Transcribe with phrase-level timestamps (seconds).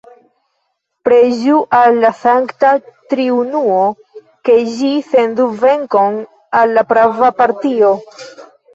[1.09, 2.73] Preĝu al la Sankta
[3.13, 3.85] Triunuo,
[4.51, 6.21] ke Ĝi sendu venkon
[6.65, 7.97] al la prava partio!